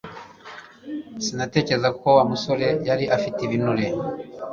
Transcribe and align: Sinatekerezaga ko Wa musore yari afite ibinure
Sinatekerezaga 1.23 1.95
ko 2.01 2.07
Wa 2.17 2.23
musore 2.31 2.67
yari 2.87 3.05
afite 3.17 3.39
ibinure 3.43 3.85